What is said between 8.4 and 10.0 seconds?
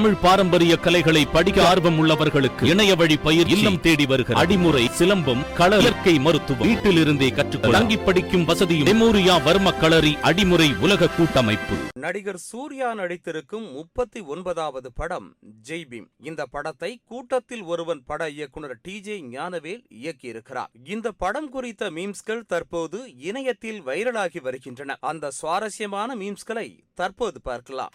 வசதியும் மெமோரியா வர்ம